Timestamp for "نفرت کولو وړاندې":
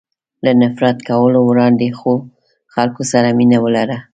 0.61-1.87